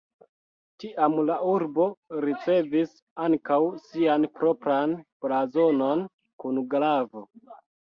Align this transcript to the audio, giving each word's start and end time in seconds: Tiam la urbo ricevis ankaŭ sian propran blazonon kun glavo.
Tiam 0.83 1.17
la 1.27 1.35
urbo 1.49 1.85
ricevis 2.25 2.97
ankaŭ 3.29 3.61
sian 3.87 4.29
propran 4.41 4.99
blazonon 5.29 6.07
kun 6.43 6.65
glavo. 6.77 7.29